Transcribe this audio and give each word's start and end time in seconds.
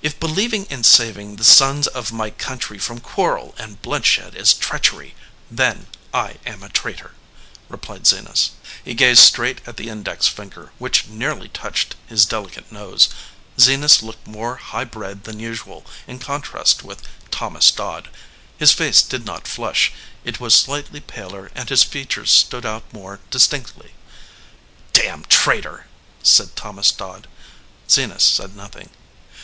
"If 0.00 0.18
believing 0.20 0.64
in 0.66 0.84
saving 0.84 1.36
the 1.36 1.44
sons 1.44 1.86
of 1.86 2.12
my 2.12 2.30
country 2.30 2.78
from 2.78 3.00
quarrel 3.00 3.54
and 3.58 3.80
bloodshed 3.80 4.34
is 4.34 4.54
treachery, 4.54 5.14
then 5.50 5.86
I 6.14 6.36
am 6.46 6.62
a 6.62 6.70
traitor," 6.70 7.12
replied 7.68 8.06
Zenas. 8.06 8.50
He 8.82 8.94
gazed 8.94 9.20
straight 9.22 9.60
at 9.66 9.76
the 9.76 9.90
index 9.90 10.26
finger, 10.26 10.72
which 10.78 11.06
nearly 11.08 11.48
touched 11.48 11.94
his 12.06 12.24
delicate 12.24 12.72
nose. 12.72 13.10
Zenas 13.58 14.02
looked 14.02 14.26
more 14.26 14.56
high 14.56 14.84
bred 14.84 15.24
than 15.24 15.40
usual 15.40 15.86
in 16.06 16.18
contrast 16.18 16.82
with 16.82 17.02
Thomas 17.30 17.70
Dodd. 17.70 18.08
His 18.58 18.72
face 18.72 19.00
did 19.02 19.24
not 19.26 19.48
flush. 19.48 19.92
It 20.22 20.40
was 20.40 20.54
slightly 20.54 21.00
paler 21.00 21.50
and 21.54 21.68
his 21.68 21.82
features 21.82 22.30
stood 22.30 22.64
out 22.64 22.90
more 22.92 23.20
dis 23.30 23.46
tinctly. 23.46 23.90
"Damn 24.94 25.24
traitor!" 25.26 25.86
said 26.22 26.56
Thomas 26.56 26.92
Dodd. 26.92 27.26
Zenas 27.88 28.22
said 28.22 28.56
nothing. 28.56 28.88